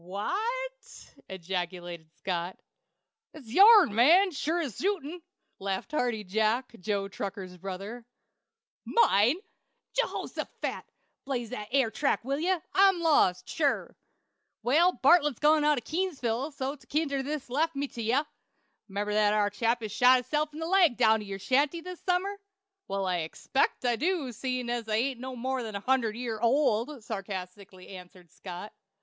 "Wha 0.03 0.35
t!" 0.81 1.21
ejaculated 1.29 2.09
Scott. 2.17 2.57
"It's 3.35 3.49
your'n, 3.53 3.93
man, 3.93 4.31
sure 4.31 4.59
as 4.59 4.77
shootin'!" 4.77 5.21
laughed 5.59 5.91
Hearty 5.91 6.23
Jack, 6.23 6.71
Joe 6.79 7.07
Tucker's 7.07 7.55
brother. 7.55 8.03
"Mine? 8.83 9.35
Jehoshaphat! 9.93 10.85
Blaze 11.25 11.51
that 11.51 11.67
air 11.71 11.91
track, 11.91 12.25
will 12.25 12.39
ye? 12.39 12.51
I'm 12.73 13.01
lost, 13.01 13.47
sure." 13.47 13.95
"Well, 14.63 14.91
Bartlett's 14.93 15.37
gone 15.37 15.63
out 15.63 15.77
Keeseville 15.85 16.45
way, 16.47 16.51
so't 16.57 16.89
kinder 16.89 17.21
was 17.21 17.47
lef' 17.47 17.71
to 17.73 17.77
me 17.77 17.87
to 17.89 17.93
tell 17.93 18.03
ye. 18.03 18.23
'Member 18.87 19.13
that 19.13 19.35
ar 19.35 19.51
chap 19.51 19.81
that 19.81 19.91
shot 19.91 20.17
hisself 20.17 20.51
in 20.51 20.57
the 20.57 20.65
leg 20.65 20.97
down 20.97 21.19
to 21.19 21.25
your 21.27 21.37
shanty 21.37 21.79
this 21.81 22.01
summer?" 22.01 22.39
"Well, 22.87 23.05
I 23.05 23.17
expect 23.17 23.85
I 23.85 23.97
do, 23.97 24.31
seein' 24.31 24.67
I 24.71 24.81
ain't 24.89 25.21
more'n 25.21 25.75
a 25.75 25.79
hundred 25.79 26.15
year 26.15 26.39
old," 26.39 27.03
sarcastically 27.03 27.89
answered 27.89 28.31
Scott. 28.31 28.73